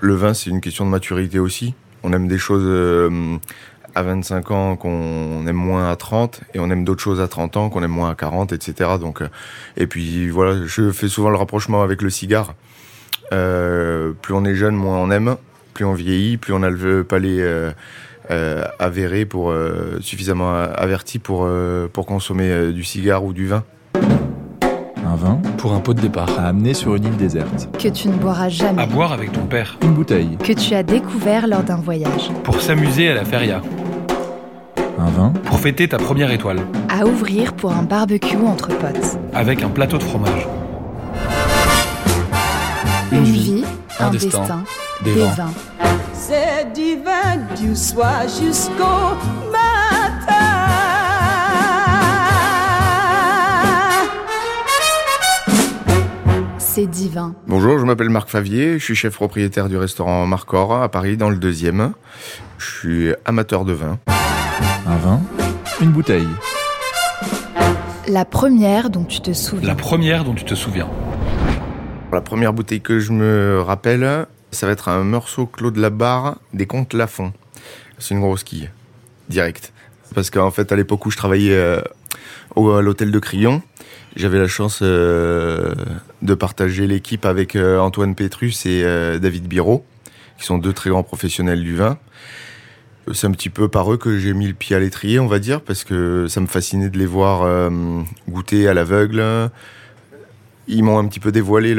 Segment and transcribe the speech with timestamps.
[0.00, 1.74] Le vin, c'est une question de maturité aussi.
[2.02, 3.36] On aime des choses euh,
[3.94, 7.58] à 25 ans qu'on aime moins à 30 et on aime d'autres choses à 30
[7.58, 8.90] ans qu'on aime moins à 40, etc.
[8.90, 9.28] Euh,
[9.76, 12.54] et puis voilà, je fais souvent le rapprochement avec le cigare.
[13.32, 15.36] Euh, plus on est jeune, moins on aime.
[15.74, 17.42] Plus on vieillit, plus on a le palais
[18.78, 19.54] avéré pour
[20.00, 21.48] suffisamment averti pour
[22.06, 23.64] consommer du cigare ou du vin
[25.10, 27.68] un vin pour un pot de départ à amener sur une île déserte.
[27.78, 28.80] Que tu ne boiras jamais.
[28.80, 29.76] À boire avec ton père.
[29.82, 30.36] Une bouteille.
[30.38, 32.30] Que tu as découvert lors d'un voyage.
[32.44, 33.60] Pour s'amuser à la feria.
[34.98, 35.32] Un vin.
[35.44, 36.60] Pour fêter ta première étoile.
[36.88, 39.18] À ouvrir pour un barbecue entre potes.
[39.34, 40.46] Avec un plateau de fromage.
[43.10, 43.64] Une, vie,
[43.98, 44.62] un, destin,
[45.02, 45.50] des, vins.
[46.12, 49.16] C'est divin du soir jusqu'au
[56.80, 57.34] c'est divin.
[57.46, 61.28] Bonjour, je m'appelle Marc Favier, je suis chef propriétaire du restaurant Marcor à Paris dans
[61.28, 61.92] le deuxième.
[62.56, 63.98] Je suis amateur de vin.
[64.86, 65.20] Un vin,
[65.82, 66.26] une bouteille.
[68.08, 69.68] La première dont tu te souviens.
[69.68, 70.88] La première dont tu te souviens.
[72.12, 76.64] La première bouteille que je me rappelle, ça va être un Meursault Claude Labarre des
[76.64, 77.34] Comtes Lafont.
[77.98, 78.70] C'est une grosse quille,
[79.28, 79.74] direct.
[80.14, 81.82] Parce qu'en fait, à l'époque où je travaillais euh,
[82.56, 83.60] à l'hôtel de Crillon,
[84.16, 85.74] j'avais la chance euh,
[86.22, 89.84] de partager l'équipe avec euh, Antoine Pétrus et euh, David Biro,
[90.38, 91.98] qui sont deux très grands professionnels du vin.
[93.12, 95.38] C'est un petit peu par eux que j'ai mis le pied à l'étrier, on va
[95.38, 97.70] dire, parce que ça me fascinait de les voir
[98.28, 99.50] goûter à l'aveugle.
[100.68, 101.74] Ils m'ont un petit peu dévoilé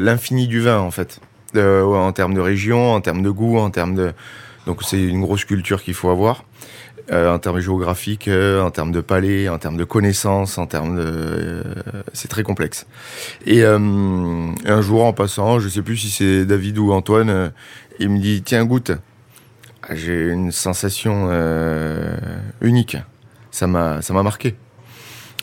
[0.00, 1.20] l'infini du vin, en fait,
[1.54, 4.12] en termes de région, en termes de goût, en termes de...
[4.66, 6.44] Donc c'est une grosse culture qu'il faut avoir.
[7.12, 10.96] Euh, en termes géographiques, euh, en termes de palais, en termes de connaissances, en termes
[10.96, 11.04] de...
[11.06, 11.62] Euh,
[12.12, 12.86] c'est très complexe.
[13.46, 17.52] Et un jour, en passant, je sais plus si c'est David ou Antoine,
[18.00, 18.90] il me dit, tiens, goûte.
[19.84, 21.30] Ah, j'ai une sensation
[22.60, 22.96] unique.
[23.52, 24.56] Ça m'a, marqué.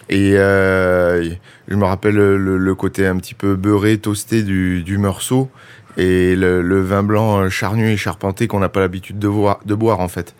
[0.09, 5.49] Et je me rappelle le, côté un petit peu beurré, toasté du, du meursault
[5.97, 9.99] et le, vin blanc charnu et charpenté qu'on n'a pas l'habitude de, voir, de boire
[9.99, 10.35] en fait.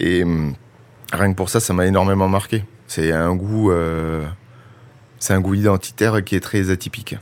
[0.00, 0.24] Et
[1.12, 2.64] rien que pour ça, ça m'a énormément marqué.
[2.86, 4.24] C'est un goût, euh,
[5.18, 7.16] c'est un goût identitaire qui est très atypique.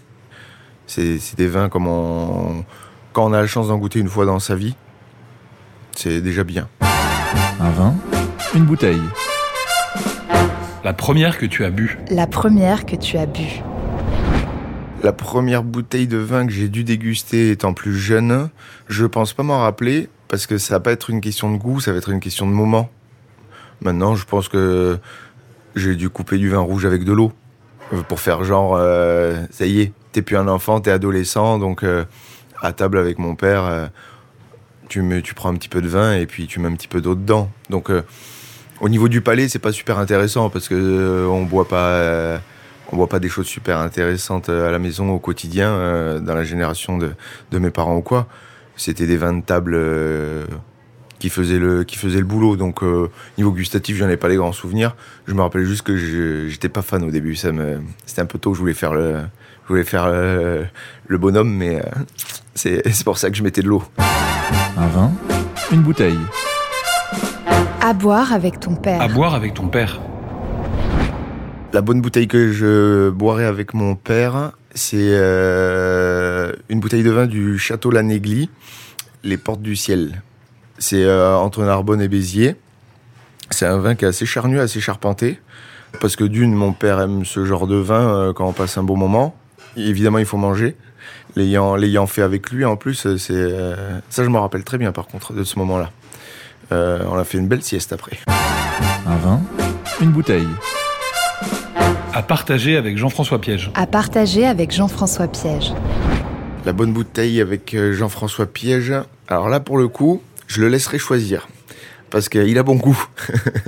[0.86, 2.64] C'est, des vins comme on,
[3.12, 4.74] quand on a la chance d'en goûter une fois dans sa vie,
[5.94, 6.68] c'est déjà bien.
[7.60, 7.94] Un vin,
[8.54, 9.02] une bouteille.
[10.82, 11.98] La première que tu as bu.
[12.10, 13.62] La première que tu as bu.
[15.02, 18.50] La première bouteille de vin que j'ai dû déguster étant plus jeune,
[18.86, 21.80] je pense pas m'en rappeler parce que ça va pas être une question de goût,
[21.80, 22.90] ça va être une question de moment.
[23.80, 24.98] Maintenant, je pense que
[25.74, 27.32] j'ai dû couper du vin rouge avec de l'eau
[27.94, 31.82] euh, pour faire genre, euh, ça y est, t'es plus un enfant, t'es adolescent, donc
[31.82, 32.04] euh,
[32.60, 33.88] à table avec mon père,
[34.90, 37.00] tu, tu prends un petit peu de vin et puis tu mets un petit peu
[37.00, 37.50] d'eau dedans.
[37.70, 37.90] Donc
[38.80, 42.38] au niveau du palais, c'est pas super intéressant parce que on boit pas,
[42.92, 46.98] on boit pas des choses super intéressantes à la maison au quotidien dans la génération
[46.98, 47.12] de,
[47.50, 48.26] de, mes parents ou quoi.
[48.76, 49.76] C'était des vins de table
[51.20, 52.56] qui faisait le qui faisait le boulot.
[52.56, 53.08] Donc euh,
[53.38, 54.96] niveau gustatif, j'en ai pas les grands souvenirs.
[55.28, 55.96] Je me rappelle juste que
[56.48, 57.36] j'étais pas fan au début.
[57.36, 58.54] Ça me c'était un peu tôt.
[58.54, 59.18] Je voulais faire le
[59.64, 61.82] je voulais faire le, bonhomme, mais euh,
[62.56, 63.84] c'est c'est pour ça que je mettais de l'eau.
[64.76, 65.12] Un vin,
[65.70, 66.18] une bouteille.
[67.80, 69.00] À boire avec ton père.
[69.00, 70.00] À boire avec ton père.
[71.72, 77.26] La bonne bouteille que je boirais avec mon père, c'est euh, une bouteille de vin
[77.26, 78.50] du château La Néglie,
[79.22, 80.20] les portes du ciel.
[80.78, 82.56] C'est euh, entre Narbonne et Béziers.
[83.50, 85.38] C'est un vin qui est assez charnu, assez charpenté.
[86.00, 88.82] Parce que d'une, mon père aime ce genre de vin euh, quand on passe un
[88.82, 89.36] bon moment.
[89.76, 90.76] évidemment, il faut manger.
[91.36, 93.50] L'ayant, fait avec lui, en plus, c'est
[94.08, 95.90] ça, je me rappelle très bien, par contre, de ce moment-là.
[96.72, 98.18] on a fait une belle sieste après.
[99.06, 99.40] Un vin,
[100.00, 100.48] une bouteille.
[102.12, 103.70] À partager avec Jean-François Piège.
[103.74, 105.72] À partager avec Jean-François Piège.
[106.66, 108.92] La bonne bouteille avec Jean-François Piège.
[109.28, 111.46] Alors là, pour le coup, je le laisserai choisir
[112.10, 113.00] parce qu'il a bon goût.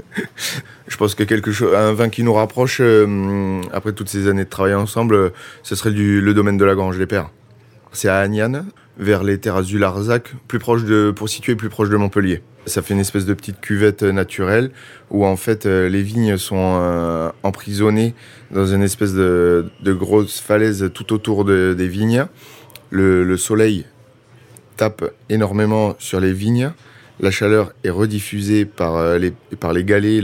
[0.89, 4.45] je pense que quelque chose, un vin qui nous rapproche euh, après toutes ces années
[4.45, 7.31] de travail ensemble, ce serait le domaine de la Grange des Pères.
[7.93, 8.65] C'est à Agnan.
[8.99, 12.43] vers les terrasses du Larzac, plus proche de, pour situer plus proche de Montpellier.
[12.67, 14.71] Ça fait une espèce de petite cuvette naturelle
[15.11, 18.15] où en fait euh, les vignes sont euh, emprisonnées
[18.53, 22.27] dans une espèce de, grosse falaise tout autour de- des vignes.
[22.91, 23.85] Le, le soleil
[24.77, 26.71] tape énormément sur les vignes.
[27.19, 30.23] La chaleur est rediffusée par euh, les, par les galets,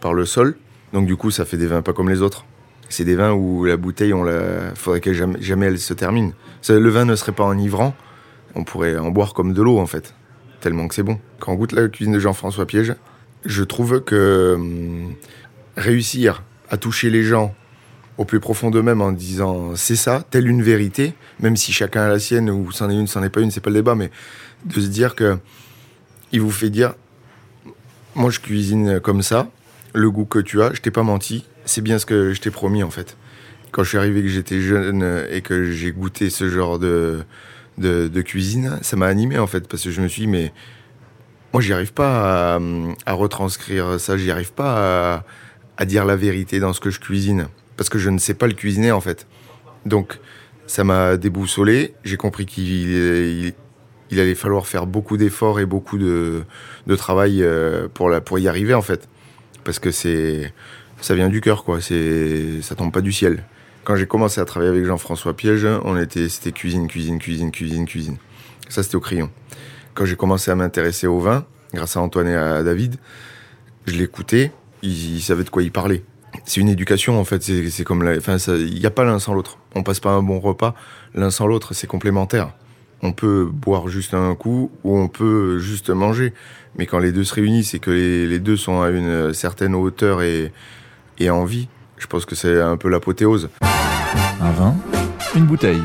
[0.00, 0.56] par le sol.
[0.92, 2.44] Donc du coup, ça fait des vins pas comme les autres.
[2.88, 4.26] C'est des vins où la bouteille, on
[4.74, 6.32] faudrait que jamais, jamais elle se termine.
[6.68, 7.94] Le vin ne serait pas enivrant.
[8.56, 10.12] On pourrait en boire comme de l'eau en fait,
[10.60, 11.18] tellement que c'est bon.
[11.38, 12.94] Quand on goûte la cuisine de Jean-François Piège,
[13.44, 15.14] je trouve que hum,
[15.76, 17.54] réussir à toucher les gens
[18.18, 22.08] au plus profond d'eux-mêmes en disant c'est ça, telle une vérité, même si chacun a
[22.08, 24.10] la sienne ou c'en est une, c'en est pas une, c'est pas le débat, mais
[24.66, 25.38] de se dire que
[26.32, 26.94] il vous fait dire
[28.14, 29.50] moi je cuisine comme ça,
[29.94, 32.50] le goût que tu as, je t'ai pas menti, c'est bien ce que je t'ai
[32.50, 33.16] promis en fait.
[33.72, 37.24] Quand je suis arrivé que j'étais jeune et que j'ai goûté ce genre de,
[37.78, 40.52] de, cuisine, ça m'a animé en fait parce que je me suis dit mais
[41.52, 42.58] moi j'y arrive pas
[43.06, 45.24] à, retranscrire ça, j'y arrive pas
[45.76, 48.46] à, dire la vérité dans ce que je cuisine parce que je ne sais pas
[48.46, 49.26] le cuisiner en fait.
[49.86, 50.18] Donc
[50.66, 53.54] ça m'a déboussolé, j'ai compris qu'il il,
[54.10, 56.42] il allait falloir faire beaucoup d'efforts et beaucoup de,
[56.86, 59.08] de travail euh, pour, la, pour y arriver en fait.
[59.64, 60.52] Parce que c'est
[61.00, 63.44] ça vient du cœur quoi, ça tombe pas du ciel.
[63.84, 67.86] Quand j'ai commencé à travailler avec Jean-François Piège, on était c'était cuisine, cuisine, cuisine, cuisine,
[67.86, 68.16] cuisine.
[68.68, 69.30] Ça c'était au crayon.
[69.94, 72.96] Quand j'ai commencé à m'intéresser au vin, grâce à Antoine et à David,
[73.86, 76.02] je l'écoutais, il, il savait de quoi il parlait.
[76.44, 79.58] C'est une éducation en fait, c'est comme enfin il n'y a pas l'un sans l'autre.
[79.74, 80.74] On passe pas un bon repas
[81.14, 82.52] l'un sans l'autre, c'est complémentaire.
[83.02, 86.34] On peut boire juste un coup ou on peut juste manger.
[86.76, 89.74] Mais quand les deux se réunissent et que les, les deux sont à une certaine
[89.74, 90.52] hauteur et,
[91.18, 93.48] et envie, je pense que c'est un peu l'apothéose.
[94.42, 94.74] Un vin,
[95.36, 95.82] une bouteille.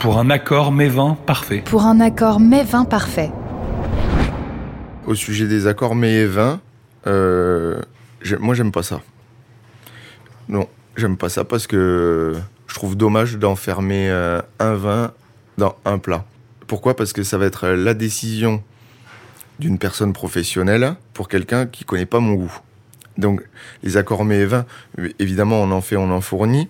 [0.00, 1.62] Pour un accord mets-vin parfait.
[1.64, 3.30] Pour un accord mets-vin parfait.
[5.06, 6.60] Au sujet des accords mets et vins,
[7.06, 7.80] euh,
[8.40, 9.00] moi j'aime pas ça.
[10.48, 12.34] Non, j'aime pas ça parce que
[12.66, 15.12] je trouve dommage d'enfermer euh, un vin
[15.58, 16.24] dans un plat.
[16.66, 16.96] Pourquoi?
[16.96, 18.60] Parce que ça va être la décision
[19.60, 22.58] d'une personne professionnelle pour quelqu'un qui connaît pas mon goût.
[23.18, 23.42] Donc
[23.82, 24.64] les accords mets et vins,
[25.18, 26.68] évidemment on en fait, on en fournit.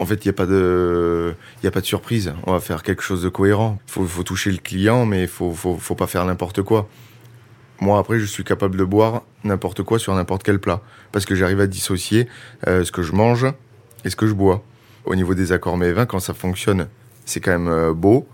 [0.00, 2.34] En fait, il n'y a, pas de- y a pas de surprise.
[2.46, 3.78] On va faire quelque chose de cohérent.
[3.86, 6.88] Il faut, faut toucher le client, mais il faut, faut, faut pas faire n'importe quoi.
[7.80, 10.80] Moi, après, je suis capable de boire n'importe quoi sur n'importe quel plat.
[11.12, 12.26] Parce que j'arrive à dissocier
[12.66, 13.46] euh, ce que je mange
[14.04, 14.64] et ce que je bois.
[15.04, 16.88] Au niveau des accords mets et vins, quand ça fonctionne,
[17.24, 18.26] c'est quand même euh, beau.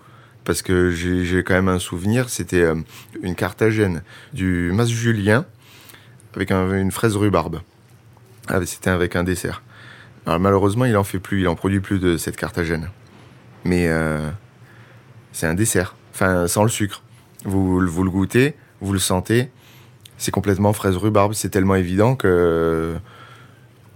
[0.44, 2.74] Parce que j'ai quand même un souvenir, c'était euh,
[3.22, 4.02] une cartagène
[4.32, 5.44] du Mas Julien
[6.34, 7.60] avec un- une fraise rhubarbe.
[8.48, 9.62] Ah, c'était avec un dessert.
[10.26, 12.90] Alors, malheureusement, il en fait plus, il en produit plus de cette cartagène.
[13.64, 14.28] Mais euh,
[15.32, 17.02] c'est un dessert, enfin sans le sucre.
[17.44, 19.50] Vous, le goûtez, vous le sentez,
[20.18, 21.32] c'est complètement fraise rhubarbe.
[21.34, 22.96] C'est tellement évident que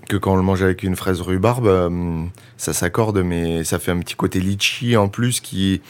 [0.09, 2.25] que quand on le mange avec une fraise rhubarbe, euh,
[2.59, 5.81] ça s'accorde, mais ça fait un petit côté litchi en plus qui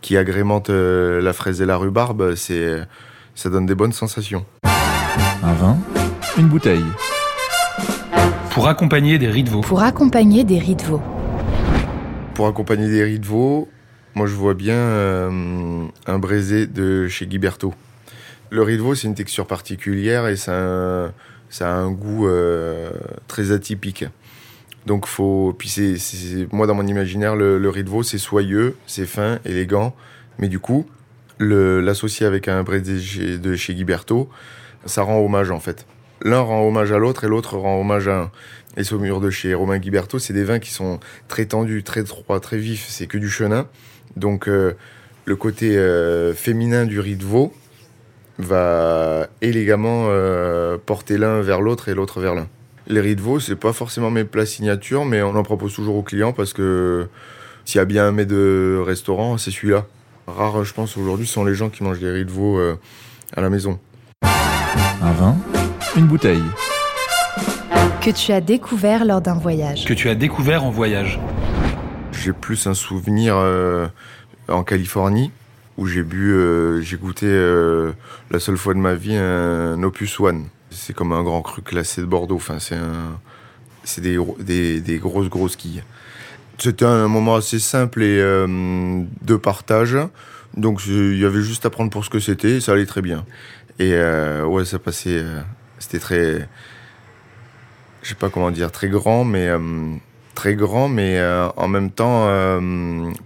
[0.00, 2.34] qui agrémente euh, la fraise et la rhubarbe.
[2.34, 4.44] Ça donne des bonnes sensations.
[5.40, 5.78] Un vin,
[6.36, 6.84] une bouteille.
[8.50, 9.60] Pour accompagner des riz de veau.
[9.60, 11.00] Pour accompagner des riz de veau.
[12.34, 13.68] Pour accompagner des riz de veau,
[14.16, 17.72] moi je vois bien euh, un braisé de chez Guiberto.
[18.50, 21.12] Le riz de veau, c'est une texture particulière et ça a un,
[21.50, 22.90] ça a un goût euh,
[23.28, 24.06] très atypique.
[24.86, 25.54] Donc faut.
[25.56, 29.38] Puis c'est, moi dans mon imaginaire, le, le riz de veau c'est soyeux, c'est fin,
[29.44, 29.94] élégant,
[30.38, 30.86] mais du coup,
[31.38, 34.28] l'associer avec un braisé de chez Guiberto,
[34.86, 35.86] ça rend hommage en fait.
[36.22, 38.30] L'un rend hommage à l'autre et l'autre rend hommage à un.
[38.76, 42.40] Les saumures de chez Romain Guiberto, c'est des vins qui sont très tendus, très droits,
[42.40, 43.66] très vifs, c'est que du chenin.
[44.16, 44.74] Donc euh,
[45.24, 47.52] le côté euh, féminin du riz de veau
[48.38, 52.48] va élégamment euh, porter l'un vers l'autre et l'autre vers l'un.
[52.86, 55.96] Les riz de veau, c'est pas forcément mes plats signature, mais on en propose toujours
[55.96, 57.08] aux clients parce que
[57.64, 59.86] s'il y a bien un mets de restaurant, c'est celui-là.
[60.26, 62.58] Rares, je pense, aujourd'hui, sont les gens qui mangent des riz de veau
[63.36, 63.78] à la maison.
[65.02, 65.36] Un vin,
[65.96, 66.42] une bouteille.
[68.00, 69.84] Que tu as découvert lors d'un voyage.
[69.84, 71.18] Que tu as découvert en voyage.
[72.12, 73.86] J'ai plus un souvenir euh,
[74.48, 75.30] en Californie
[75.76, 77.92] où j'ai bu, euh, j'ai goûté euh,
[78.30, 80.46] la seule fois de ma vie un Opus One.
[80.70, 82.36] C'est comme un grand cru classé de Bordeaux.
[82.36, 83.18] Enfin, c'est un,
[83.84, 85.82] c'est des, gros- des, des grosses grosses quilles.
[86.58, 88.46] C'était un moment assez simple et euh,
[89.22, 89.96] de partage.
[90.56, 93.02] Donc il y avait juste à prendre pour ce que c'était, et ça allait très
[93.02, 93.24] bien.
[93.78, 95.20] Et euh, ouais, ça passait.
[95.22, 95.40] euh,
[95.78, 96.48] c'était très,
[98.02, 99.58] je sais pas comment dire, très grand, mais euh,
[100.34, 101.20] très grand, mais
[101.56, 102.28] en même temps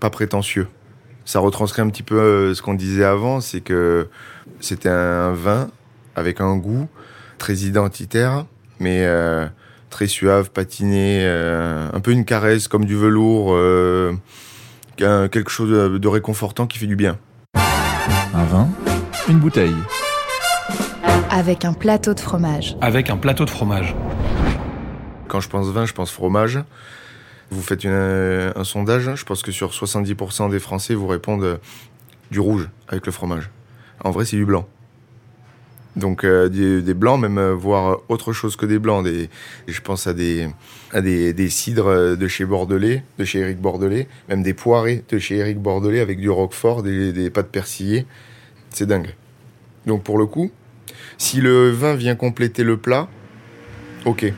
[0.01, 0.69] pas prétentieux.
[1.25, 4.09] Ça retranscrit un petit peu ce qu'on disait avant, c'est que
[4.61, 5.71] c'était un vin
[6.17, 6.89] avec un goût
[7.39, 8.45] très identitaire,
[8.81, 9.07] mais
[9.89, 13.57] très suave, patiné, un peu une caresse comme du velours,
[14.97, 17.19] quelque chose de réconfortant qui fait du bien.
[17.55, 18.69] Un vin,
[19.29, 19.77] une bouteille.
[21.35, 22.77] Avec un plateau de fromage.
[22.83, 23.95] Avec un plateau de fromage.
[25.29, 26.59] Quand je pense vin, je pense fromage.
[27.51, 31.57] Vous faites une- un sondage, je pense que sur 70% des Français vous répondent euh,
[32.31, 33.49] du rouge avec le fromage.
[34.05, 34.67] En vrai, c'est du blanc.
[35.97, 39.03] Donc euh, des, des blancs, même euh, voire autre chose que des blancs.
[39.05, 39.31] Des,
[39.69, 40.49] je pense à des,
[40.93, 45.03] à des, des cidres euh, de chez Bordelais, de chez Éric Bordelais, même des poirées
[45.09, 48.07] de chez Éric Bordelais avec du roquefort, des, des pâtes persillées.
[48.69, 49.15] C'est dingue.
[49.87, 50.51] Donc pour le coup,
[51.19, 53.09] si le vin vient compléter le plat,
[54.05, 54.33] ok.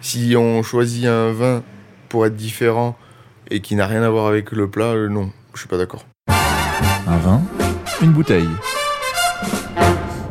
[0.00, 1.62] Si on choisit un vin
[2.08, 2.96] pour être différent
[3.50, 6.06] et qui n'a rien à voir avec le plat, euh, non, je suis pas d'accord.
[7.06, 7.42] Un vin,
[8.02, 8.48] une bouteille.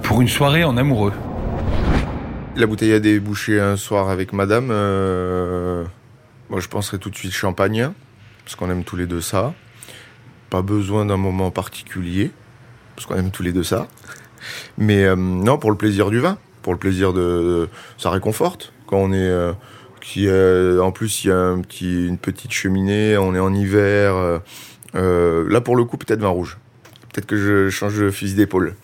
[0.03, 1.13] Pour une soirée en amoureux.
[2.55, 4.69] La bouteille a débouché un soir avec madame.
[4.71, 5.83] euh,
[6.49, 7.91] Moi, je penserais tout de suite champagne,
[8.45, 9.53] parce qu'on aime tous les deux ça.
[10.49, 12.31] Pas besoin d'un moment particulier,
[12.95, 13.87] parce qu'on aime tous les deux ça.
[14.77, 17.69] Mais euh, non, pour le plaisir du vin, pour le plaisir de.
[17.97, 19.17] Ça réconforte quand on est.
[19.17, 19.53] euh,
[19.99, 24.39] qui, en plus, il y a un une petite cheminée, on est en hiver.
[24.95, 26.57] euh, là, pour le coup, peut-être vin rouge.
[27.11, 28.75] Peut-être que je change de fusil d'épaule.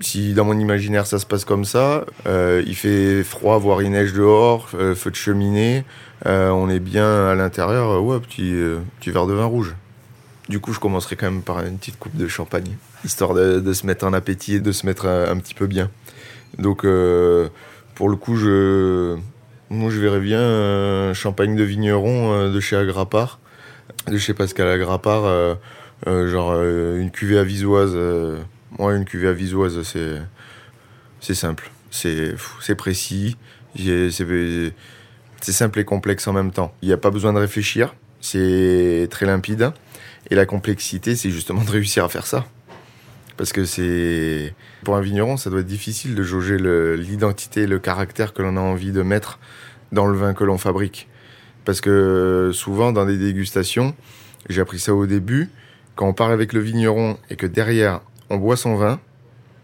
[0.00, 4.12] Si dans mon imaginaire ça se passe comme ça, il fait froid, voire il neige
[4.12, 5.84] dehors, feu de cheminée,
[6.24, 9.74] on est bien à l'intérieur, ouais, petit verre de vin rouge.
[10.48, 13.86] Du coup, je commencerai quand même par une petite coupe de champagne, histoire de, se
[13.86, 15.90] mettre en appétit et de se mettre un, un petit peu bien.
[16.58, 17.48] Donc, euh,
[17.94, 19.16] pour le coup, je,
[19.70, 23.38] moi, je verrais bien un champagne de vigneron euh, de chez Agrapar,
[24.08, 25.54] de chez Pascal Agrapar, euh,
[26.06, 27.92] euh, genre euh, une cuvée avisoise.
[27.94, 28.38] euh,
[28.78, 30.20] moi, une cuvée avisoise, c'est
[31.20, 33.36] c'est simple, c'est c'est précis,
[33.76, 34.10] c'est
[35.40, 36.74] c'est simple et complexe en même temps.
[36.82, 39.72] Il n'y a pas besoin de réfléchir, c'est très limpide.
[40.30, 42.46] Et la complexité, c'est justement de réussir à faire ça.
[43.36, 44.54] Parce que c'est.
[44.84, 46.56] Pour un vigneron, ça doit être difficile de jauger
[46.96, 49.38] l'identité, le caractère que l'on a envie de mettre
[49.92, 51.08] dans le vin que l'on fabrique.
[51.64, 53.94] Parce que souvent, dans des dégustations,
[54.48, 55.48] j'ai appris ça au début,
[55.94, 58.00] quand on parle avec le vigneron et que derrière,
[58.30, 59.00] on boit son vin,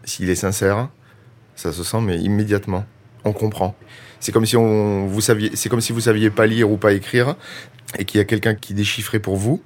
[0.03, 0.89] s'il est sincère,
[1.55, 2.85] ça se sent, mais immédiatement.
[3.23, 3.75] On comprend.
[4.19, 7.35] C'est comme si vous saviez, comme si vous saviez pas lire ou pas écrire,
[7.97, 9.61] et qu'il y a quelqu'un qui déchiffrait pour vous.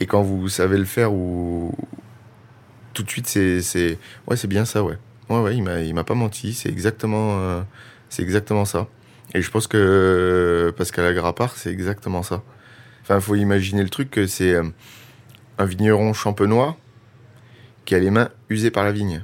[0.00, 1.74] Et quand vous savez le faire, ou
[2.98, 4.96] tout de suite, c'est, ouais, c'est bien ça, ouais.
[5.28, 6.52] Ouais, ouais, il m'a, pas menti.
[6.52, 7.60] C'est exactement, euh,
[8.08, 8.88] c'est exactement ça.
[9.34, 12.42] Et je pense que euh, Pascal Agrapar, c'est exactement ça.
[13.02, 14.64] Enfin, faut imaginer le truc que c'est euh,
[15.58, 16.76] un vigneron champenois
[17.84, 19.22] qui a les mains usées par la vigne.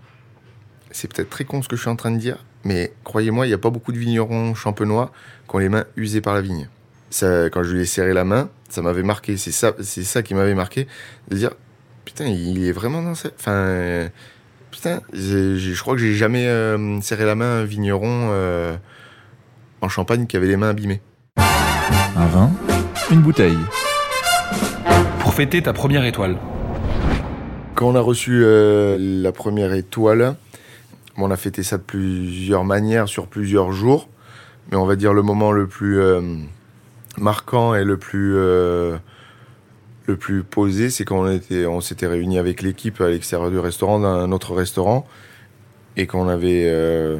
[0.91, 3.49] C'est peut-être très con ce que je suis en train de dire, mais croyez-moi, il
[3.49, 5.11] n'y a pas beaucoup de vignerons champenois
[5.49, 6.69] qui ont les mains usées par la vigne.
[7.11, 9.37] Ça, quand je lui ai serré la main, ça m'avait marqué.
[9.37, 10.87] C'est ça, c'est ça qui m'avait marqué,
[11.29, 11.51] de dire
[12.05, 13.35] putain, il est vraiment dans cette.
[13.39, 14.09] Enfin, euh,
[14.71, 18.77] putain, je crois que j'ai jamais euh, serré la main à un vigneron euh,
[19.81, 21.01] en Champagne qui avait les mains abîmées.
[21.37, 22.51] Un vin,
[23.11, 23.59] une bouteille.
[25.21, 26.37] Pour fêter ta première étoile.
[27.75, 30.37] Quand on a reçu euh, la première étoile,
[31.17, 34.09] on a fêté ça de plusieurs manières, sur plusieurs jours.
[34.71, 36.21] Mais on va dire le moment le plus euh,
[37.19, 38.97] marquant et le plus, euh,
[40.07, 43.59] le plus posé, c'est quand on, était, on s'était réunis avec l'équipe à l'extérieur du
[43.59, 45.07] restaurant, dans un autre restaurant,
[45.97, 47.19] et qu'on avait, euh,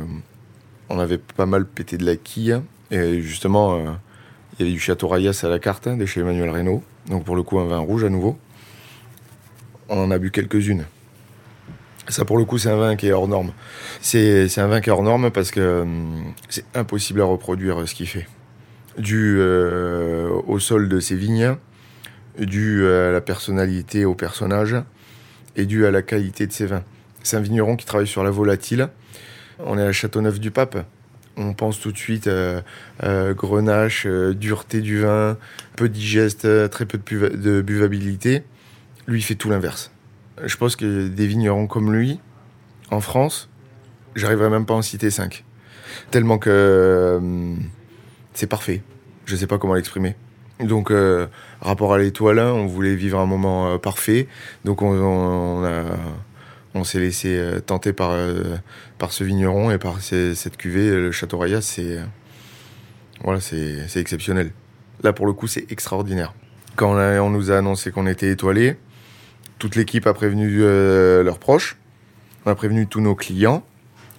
[0.91, 2.61] on avait pas mal pété de la quille.
[2.91, 3.91] Et justement, euh,
[4.59, 6.83] il y avait du Château Rayas à la carte, hein, de chez Emmanuel Reynaud.
[7.09, 8.39] Donc pour le coup, un vin rouge à nouveau
[9.89, 10.85] on en a bu quelques-unes.
[12.09, 13.53] Ça, pour le coup, c'est un vin qui est hors norme.
[14.01, 17.87] C'est un vin qui est hors norme parce que hum, c'est impossible à reproduire euh,
[17.87, 18.27] ce qu'il fait.
[18.99, 21.57] Dû euh, au sol de ses vignes,
[22.39, 24.77] dû à la personnalité, au personnage,
[25.57, 26.83] et dû à la qualité de ses vins.
[27.23, 28.89] C'est un vigneron qui travaille sur la volatile.
[29.61, 30.85] On est à Châteauneuf-du-Pape.
[31.37, 32.63] On pense tout de suite euh,
[33.35, 35.37] grenache, euh, dureté du vin,
[35.77, 38.45] peu digeste, euh, très peu de, buva- de buvabilité.
[39.07, 39.91] Lui, il fait tout l'inverse.
[40.45, 42.21] Je pense que des vignerons comme lui,
[42.91, 43.49] en France,
[44.15, 45.45] j'arriverai même pas à en citer cinq.
[46.11, 47.55] Tellement que euh,
[48.33, 48.83] c'est parfait.
[49.25, 50.17] Je sais pas comment l'exprimer.
[50.61, 51.27] Donc, euh,
[51.61, 54.29] rapport à l'étoile, on voulait vivre un moment euh, parfait.
[54.65, 55.65] Donc, on,
[56.85, 58.17] s'est laissé euh, tenter par,
[58.99, 61.63] par ce vigneron et par cette cuvée, le Château Rayas.
[61.63, 61.99] C'est
[63.23, 63.41] voilà,
[63.97, 64.53] exceptionnel.
[65.03, 66.35] Là, pour le coup, c'est extraordinaire.
[66.77, 68.77] Quand on, nous a annoncé qu'on était étoilé,
[69.59, 71.77] toute l'équipe a prévenu leurs proches,
[72.45, 73.65] on a prévenu tous nos clients.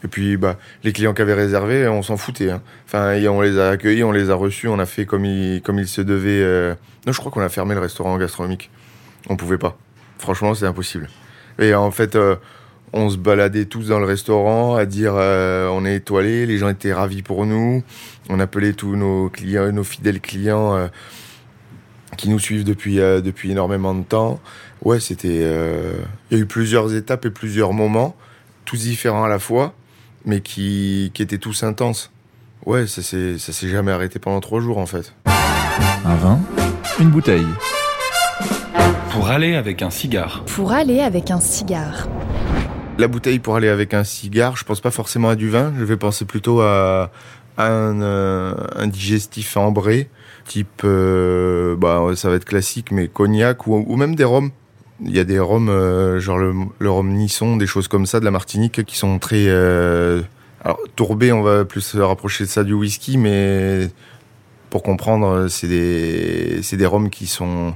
[0.05, 2.51] Et puis, bah, les clients qui avaient réservé, on s'en foutait.
[2.51, 2.61] hein.
[2.85, 6.01] Enfin, on les a accueillis, on les a reçus, on a fait comme il, se
[6.01, 6.43] devait.
[6.43, 6.75] euh.
[7.07, 8.69] Non, je crois qu'on a fermé le restaurant gastronomique.
[9.29, 9.79] On pouvait pas.
[10.19, 11.09] Franchement, c'est impossible.
[11.57, 12.35] Et en fait, euh,
[12.93, 16.69] on se baladait tous dans le restaurant à dire euh, on est étoilé, les gens
[16.69, 17.83] étaient ravis pour nous.
[18.29, 20.87] On appelait tous nos clients, nos fidèles clients
[22.15, 24.39] qui nous suivent depuis, depuis énormément de temps.
[24.83, 25.41] Ouais, c'était.
[26.29, 28.15] Il y a eu plusieurs étapes et plusieurs moments,
[28.65, 29.73] tous différents à la fois,
[30.25, 32.11] mais qui, qui étaient tous intenses.
[32.65, 35.13] Ouais, ça s'est ça s'est jamais arrêté pendant trois jours en fait.
[36.05, 36.39] Un vin,
[36.99, 37.45] une bouteille.
[39.11, 40.43] Pour aller avec un cigare.
[40.45, 42.07] Pour aller avec un cigare.
[42.97, 45.83] La bouteille pour aller avec un cigare, je pense pas forcément à du vin, je
[45.83, 47.11] vais penser plutôt à,
[47.57, 50.09] à un, euh, un digestif ambré,
[50.45, 54.51] type, euh, bah, ça va être classique, mais cognac ou, ou même des rhums.
[55.03, 58.19] Il y a des rhums, euh, genre le, le rhum Nisson, des choses comme ça,
[58.19, 59.45] de la Martinique, qui sont très...
[59.47, 60.21] euh,
[60.63, 63.89] alors, tourbés, on va plus se rapprocher de ça du whisky, mais
[64.69, 67.73] pour comprendre, c'est des, c'est des rhums qui sont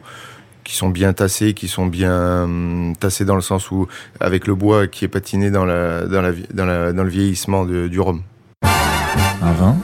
[0.63, 3.88] qui sont bien tassés, qui sont bien hum, tassés dans le sens où
[4.19, 7.65] avec le bois qui est patiné dans la dans la, dans, la, dans le vieillissement
[7.65, 8.21] de- du rhum.
[8.63, 9.75] Un vin,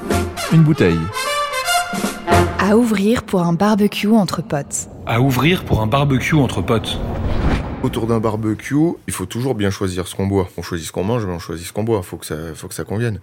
[0.53, 0.99] une bouteille.
[2.59, 4.87] À ouvrir pour un barbecue entre potes.
[5.05, 6.99] À ouvrir pour un barbecue entre potes.
[7.85, 10.49] Autour d'un barbecue, il faut toujours bien choisir ce qu'on boit.
[10.57, 12.01] On choisit ce qu'on mange, mais on choisit ce qu'on boit.
[12.01, 12.19] Faut
[12.55, 13.19] faut que ça convienne.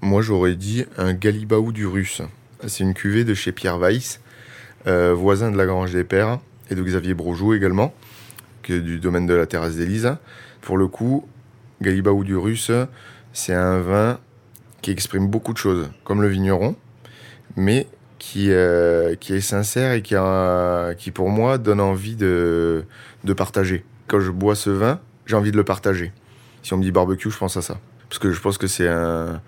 [0.00, 2.20] Moi, j'aurais dit un Galibaou du Russe.
[2.66, 4.20] C'est une cuvée de chez Pierre Weiss,
[4.88, 6.40] euh, voisin de la Grange des Pères
[6.72, 7.94] et de Xavier Broujou également,
[8.64, 10.16] du domaine de la Terrasse d'Élise.
[10.60, 11.24] Pour le coup,
[11.80, 12.72] Galibaou du Russe,
[13.32, 14.18] c'est un vin
[14.82, 16.74] qui exprime beaucoup de choses, comme le vigneron,
[17.54, 17.86] mais
[18.18, 20.16] qui, euh, qui est sincère et qui,
[20.98, 22.84] qui, pour moi, donne envie de,
[23.22, 23.84] de partager.
[24.10, 26.12] Quand je bois ce vin, j'ai envie de le partager.
[26.64, 27.78] Si on me dit barbecue, je pense à ça.
[28.08, 29.40] Parce que je pense que c'est un,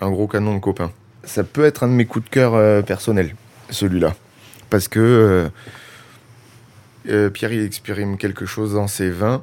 [0.00, 0.92] un gros canon de copain.
[1.24, 3.34] Ça peut être un de mes coups de cœur euh, personnels,
[3.70, 4.14] celui-là.
[4.70, 5.48] Parce que euh,
[7.08, 9.42] euh, Pierre, il exprime quelque chose dans ses vins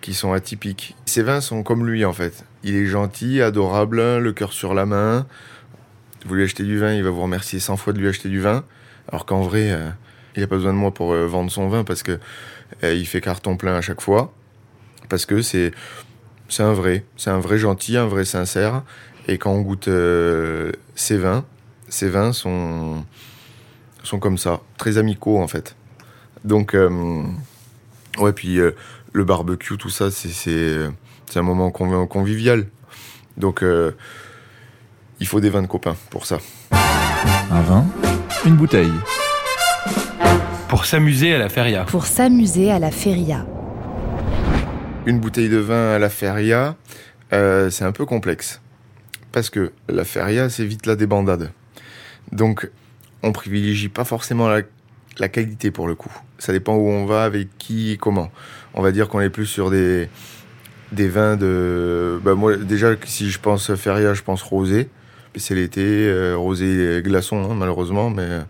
[0.00, 0.96] qui sont atypiques.
[1.06, 2.44] Ses vins sont comme lui, en fait.
[2.64, 5.28] Il est gentil, adorable, le cœur sur la main.
[6.26, 8.40] Vous lui achetez du vin, il va vous remercier 100 fois de lui acheter du
[8.40, 8.64] vin.
[9.06, 9.78] Alors qu'en vrai,
[10.34, 12.18] il n'a pas besoin de moi pour vendre son vin parce que
[12.82, 14.32] euh, il fait carton plein à chaque fois.
[15.08, 15.72] Parce que c'est
[16.48, 17.04] c'est un vrai.
[17.16, 18.82] C'est un vrai gentil, un vrai sincère.
[19.28, 21.44] Et quand on goûte euh, ses vins,
[21.88, 23.04] ses vins sont,
[24.02, 25.76] sont comme ça, très amicaux en fait.
[26.44, 27.22] Donc, euh,
[28.18, 28.72] ouais, puis euh,
[29.12, 30.88] le barbecue, tout ça, c'est-
[31.36, 32.66] un moment conv- convivial.
[33.36, 33.92] Donc, euh,
[35.20, 36.38] il faut des vins de copains pour ça.
[37.50, 37.86] Un vin,
[38.44, 38.92] une bouteille.
[40.72, 41.84] Pour s'amuser à la feria.
[41.84, 43.46] Pour s'amuser à la feria.
[45.04, 46.76] Une bouteille de vin à la feria,
[47.34, 48.62] euh, c'est un peu complexe.
[49.32, 51.50] Parce que la feria, c'est vite la débandade.
[52.32, 52.70] Donc,
[53.22, 54.62] on privilégie pas forcément la,
[55.18, 56.10] la qualité pour le coup.
[56.38, 58.30] Ça dépend où on va, avec qui et comment.
[58.72, 60.08] On va dire qu'on est plus sur des,
[60.90, 62.18] des vins de.
[62.24, 64.88] Bah moi, déjà, si je pense feria, je pense rosé.
[65.36, 68.42] C'est l'été, euh, rosé glaçon, hein, malheureusement, mais euh,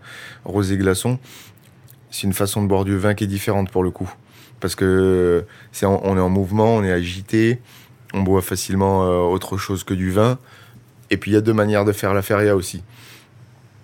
[0.45, 1.19] rosé glaçon,
[2.13, 4.13] c'est une façon de boire du vin qui est différente pour le coup
[4.59, 7.59] parce que c'est on est en mouvement, on est agité,
[8.13, 10.37] on boit facilement euh, autre chose que du vin.
[11.09, 12.81] Et puis il y a deux manières de faire la feria aussi.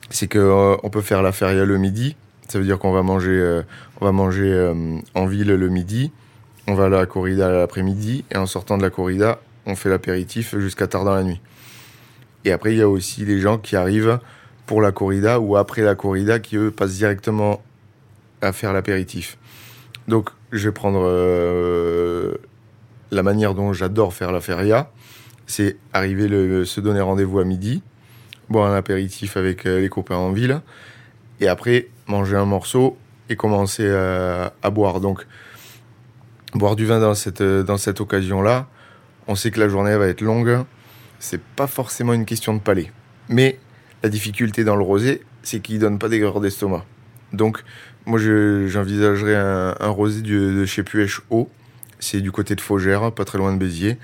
[0.09, 2.15] C'est que euh, on peut faire la feria le midi,
[2.47, 3.61] ça veut dire qu'on va manger, euh,
[3.99, 4.73] on va manger
[5.15, 6.13] en ville le midi,
[6.65, 10.57] on va à la corrida l'après-midi et en sortant de la corrida, on fait l'apéritif
[10.59, 11.41] jusqu'à tard dans la nuit.
[12.45, 14.19] Et après il y a aussi les gens qui arrivent
[14.65, 17.61] pour la corrida ou après la corrida qui eux passent directement
[18.41, 19.37] à faire l'apéritif.
[20.07, 22.35] Donc, je vais prendre euh,
[23.11, 24.91] la manière dont j'adore faire la feria.
[25.45, 27.81] C'est arriver, le, se donner rendez-vous à midi,
[28.49, 30.61] boire un apéritif avec euh, les copains en ville,
[31.39, 32.97] et après manger un morceau
[33.29, 34.99] et commencer à, boire.
[34.99, 35.27] Donc,
[36.53, 38.67] boire du vin dans cette, euh, dans cette occasion-là,
[39.27, 40.65] on sait que la journée va être longue.
[41.19, 42.91] C'est pas forcément une question de palais.
[43.27, 43.59] Mais
[44.01, 46.85] la difficulté dans le rosé, c'est qu'il donne pas d'aigreur d'estomac.
[47.33, 47.63] Donc,
[48.09, 51.49] moi, je- j'envisagerais un, rosé de chez Puech Haut.
[51.99, 53.97] C'est du côté de Faugère, pas très loin de Béziers.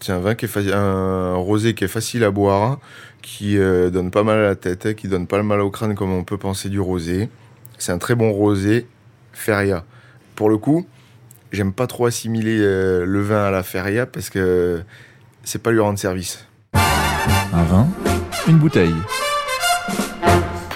[0.00, 2.78] C'est un vin qui est un rosé qui est facile à boire,
[3.22, 6.12] qui euh, donne pas mal à la tête, qui donne pas mal au crâne comme
[6.12, 7.28] on peut penser du rosé.
[7.78, 8.86] C'est un très bon rosé
[9.32, 9.84] feria.
[10.34, 10.86] Pour le coup,
[11.52, 14.82] j'aime pas trop assimiler euh, le vin à la feria parce que
[15.44, 16.46] c'est pas lui rendre service.
[16.74, 17.86] Un vin,
[18.48, 18.94] une bouteille.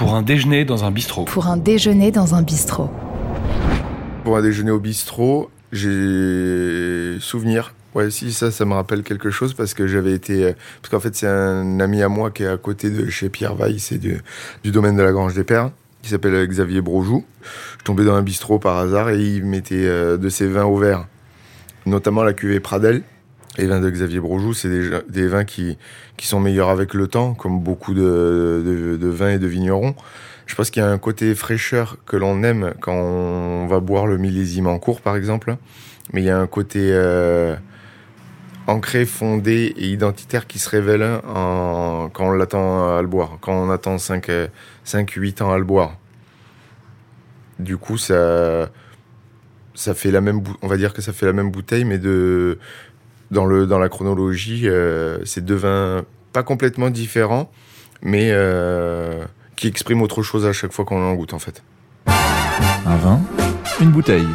[0.00, 1.26] Pour un déjeuner dans un bistrot.
[1.26, 2.88] Pour un déjeuner dans un bistrot.
[4.24, 7.74] Pour un déjeuner au bistrot, J'ai souvenir.
[7.94, 10.42] Ouais, si, ça, ça me rappelle quelque chose parce que j'avais été.
[10.44, 13.28] euh, Parce qu'en fait, c'est un ami à moi qui est à côté de chez
[13.28, 14.18] Pierre Vaille, c'est du,
[14.64, 15.70] du domaine de la Grange des Pères,
[16.02, 17.24] qui s'appelle euh, Xavier Brojou.
[17.78, 20.76] Je tombais dans un bistrot par hasard et il mettait euh, de ses vins au
[20.78, 21.04] verre,
[21.84, 23.02] notamment la cuvée Pradel.
[23.58, 24.68] Les vins de Xavier Brojou, c'est
[25.08, 25.76] des, vins qui,
[26.16, 29.96] qui sont meilleurs avec le temps, comme beaucoup de, de, vins et de vignerons.
[30.46, 34.06] Je pense qu'il y a un côté fraîcheur que l'on aime quand on va boire
[34.06, 35.56] le millésime en cours, par exemple.
[36.12, 37.56] Mais il y a un côté euh,
[38.68, 43.52] ancré, fondé et identitaire qui se révèle en, quand on l'attend à le boire, quand
[43.52, 45.96] on attend 5-8 ans à le boire.
[47.58, 48.70] Du coup, ça,
[49.74, 52.58] ça fait la même, on va dire que ça fait la même bouteille, mais de,
[53.30, 57.50] dans, le, dans la chronologie, euh, c'est deux vins pas complètement différents,
[58.02, 59.24] mais euh,
[59.56, 61.62] qui expriment autre chose à chaque fois qu'on en goûte en fait.
[62.06, 63.20] Un vin,
[63.80, 64.26] une bouteille.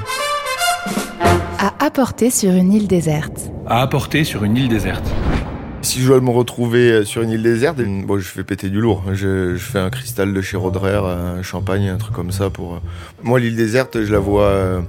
[1.59, 3.51] À apporter sur une île déserte.
[3.67, 5.05] À apporter sur une île déserte.
[5.81, 8.81] Si je dois me retrouver euh, sur une île déserte, bon, je fais péter du
[8.81, 9.03] lourd.
[9.13, 12.49] Je, je fais un cristal de chez Roderer, un champagne, un truc comme ça.
[12.49, 12.81] Pour
[13.21, 14.81] moi, l'île déserte, je la vois euh,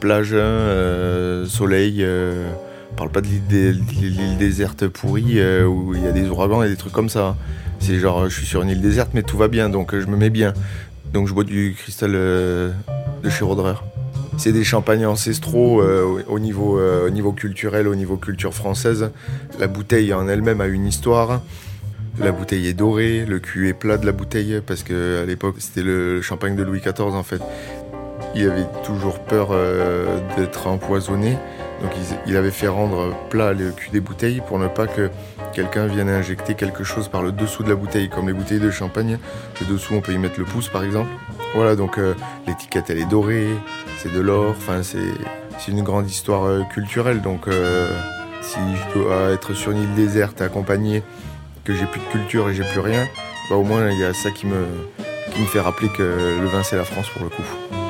[0.00, 1.98] plage, euh, soleil.
[2.00, 2.50] Euh,
[2.92, 6.28] on parle pas de l'île dé- l'île déserte pourrie euh, où il y a des
[6.28, 7.36] ouragans et des trucs comme ça.
[7.80, 10.06] C'est genre, je suis sur une île déserte, mais tout va bien, donc euh, je
[10.06, 10.52] me mets bien.
[11.12, 12.70] Donc je bois du cristal euh,
[13.22, 13.44] de chez.
[14.38, 19.10] C'est des champagnes ancestraux au- au, niveau, au niveau culturel, au niveau culture française.
[19.58, 21.42] La bouteille en elle-même a une histoire.
[22.18, 25.56] La bouteille est dorée, le cul est plat de la bouteille parce que à l'époque
[25.58, 27.40] c'était le champagne de Louis XIV en fait.
[28.34, 29.50] Il avait toujours peur
[30.36, 31.36] d'être empoisonné,
[31.82, 31.90] donc
[32.26, 35.10] il, avait fait rendre plat le cul des bouteilles pour ne pas que
[35.52, 38.70] quelqu'un vienne injecter quelque chose par le dessous de la bouteille, comme les bouteilles de
[38.70, 39.18] champagne.
[39.60, 41.10] Le dessous on peut y mettre le pouce par exemple.
[41.54, 42.14] Voilà donc euh,
[42.46, 43.48] l'étiquette elle est dorée,
[43.98, 47.88] c'est de l'or, enfin c'est une grande histoire euh, culturelle donc euh,
[48.40, 51.02] si je dois être sur une île déserte accompagné
[51.64, 53.06] que j'ai plus de culture et j'ai plus rien,
[53.50, 54.66] bah au moins il y a ça qui me
[55.46, 56.02] fait rappeler que
[56.40, 57.81] le vin c'est la France pour le coup.